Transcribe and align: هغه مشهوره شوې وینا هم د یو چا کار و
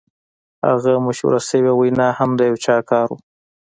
هغه 0.67 0.91
مشهوره 1.05 1.39
شوې 1.49 1.73
وینا 1.75 2.07
هم 2.19 2.29
د 2.35 2.41
یو 2.49 2.57
چا 2.65 2.77
کار 2.89 3.07
و 3.11 3.17